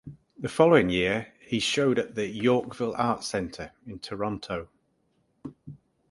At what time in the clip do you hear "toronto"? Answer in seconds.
3.99-4.67